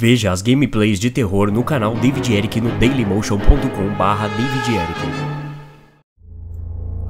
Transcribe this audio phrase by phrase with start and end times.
[0.00, 5.00] Veja as gameplays de terror no canal David Eric no dailymotion.com davideric.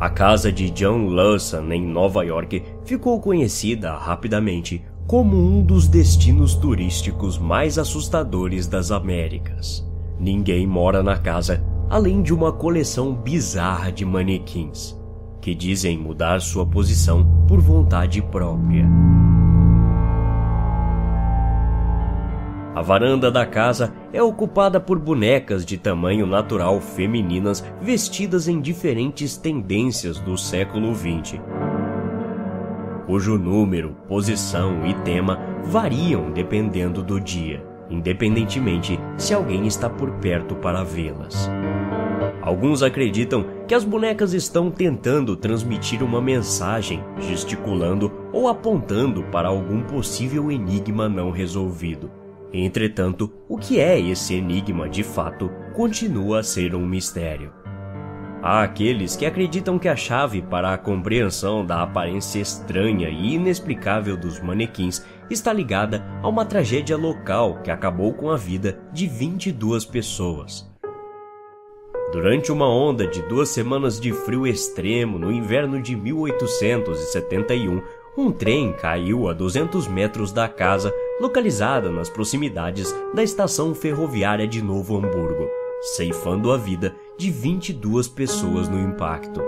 [0.00, 6.54] A casa de John Lawson em Nova York ficou conhecida rapidamente como um dos destinos
[6.54, 9.86] turísticos mais assustadores das Américas.
[10.18, 14.98] Ninguém mora na casa além de uma coleção bizarra de manequins,
[15.42, 18.86] que dizem mudar sua posição por vontade própria.
[22.78, 29.36] A varanda da casa é ocupada por bonecas de tamanho natural femininas vestidas em diferentes
[29.36, 31.40] tendências do século XX,
[33.04, 40.54] cujo número, posição e tema variam dependendo do dia, independentemente se alguém está por perto
[40.54, 41.50] para vê-las.
[42.40, 49.82] Alguns acreditam que as bonecas estão tentando transmitir uma mensagem, gesticulando ou apontando para algum
[49.82, 52.17] possível enigma não resolvido.
[52.52, 57.52] Entretanto, o que é esse enigma de fato continua a ser um mistério.
[58.42, 64.16] Há aqueles que acreditam que a chave para a compreensão da aparência estranha e inexplicável
[64.16, 69.84] dos manequins está ligada a uma tragédia local que acabou com a vida de 22
[69.84, 70.68] pessoas.
[72.12, 77.82] Durante uma onda de duas semanas de frio extremo no inverno de 1871,
[78.18, 84.60] um trem caiu a 200 metros da casa, localizada nas proximidades da estação ferroviária de
[84.60, 85.48] Novo Hamburgo,
[85.80, 89.40] ceifando a vida de 22 pessoas no impacto.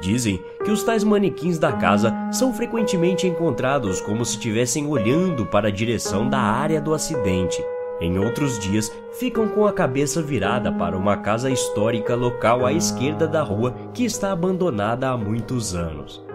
[0.00, 5.68] Dizem que os tais manequins da casa são frequentemente encontrados como se estivessem olhando para
[5.68, 7.64] a direção da área do acidente.
[8.00, 13.28] Em outros dias, ficam com a cabeça virada para uma casa histórica local à esquerda
[13.28, 16.31] da rua que está abandonada há muitos anos.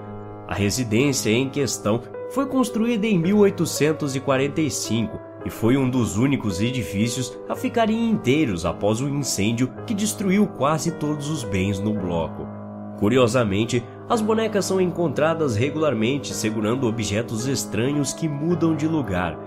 [0.47, 7.55] A residência em questão foi construída em 1845 e foi um dos únicos edifícios a
[7.55, 12.47] ficarem inteiros após o incêndio que destruiu quase todos os bens no bloco.
[12.97, 19.37] Curiosamente, as bonecas são encontradas regularmente segurando objetos estranhos que mudam de lugar.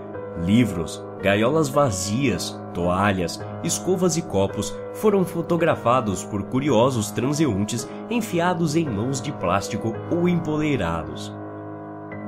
[0.45, 9.21] Livros, gaiolas vazias, toalhas, escovas e copos foram fotografados por curiosos transeuntes enfiados em mãos
[9.21, 11.33] de plástico ou empoleirados.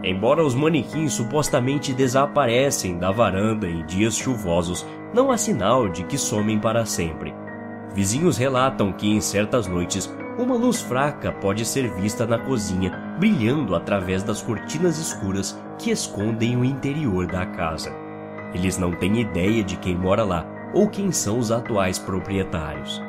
[0.04, 6.18] Embora os manequins supostamente desaparecem da varanda em dias chuvosos, não há sinal de que
[6.18, 7.34] somem para sempre.
[7.94, 13.76] Vizinhos relatam que em certas noites uma luz fraca pode ser vista na cozinha, brilhando
[13.76, 18.03] através das cortinas escuras que escondem o interior da casa.
[18.54, 23.02] Eles não têm ideia de quem mora lá ou quem são os atuais proprietários.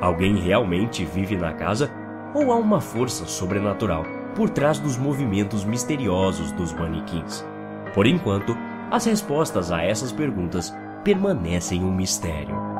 [0.00, 1.90] Alguém realmente vive na casa
[2.34, 4.04] ou há uma força sobrenatural
[4.34, 7.44] por trás dos movimentos misteriosos dos manequins?
[7.94, 8.56] Por enquanto,
[8.90, 12.72] as respostas a essas perguntas permanecem um mistério.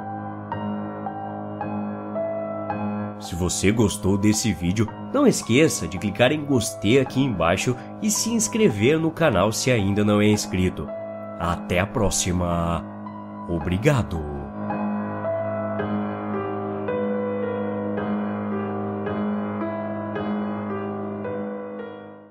[3.20, 8.30] Se você gostou desse vídeo, não esqueça de clicar em gostei aqui embaixo e se
[8.30, 10.88] inscrever no canal se ainda não é inscrito.
[11.42, 12.84] Até a próxima.
[13.48, 14.41] Obrigado.